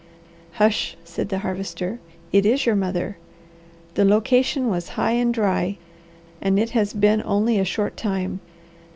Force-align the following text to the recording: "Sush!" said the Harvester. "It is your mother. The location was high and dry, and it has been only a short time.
"Sush!" 0.57 0.97
said 1.05 1.29
the 1.29 1.37
Harvester. 1.45 1.99
"It 2.31 2.43
is 2.43 2.65
your 2.65 2.75
mother. 2.75 3.17
The 3.93 4.03
location 4.03 4.67
was 4.67 4.89
high 4.97 5.11
and 5.11 5.31
dry, 5.31 5.77
and 6.41 6.57
it 6.57 6.71
has 6.71 6.91
been 6.93 7.21
only 7.23 7.59
a 7.59 7.63
short 7.65 7.97
time. 7.97 8.39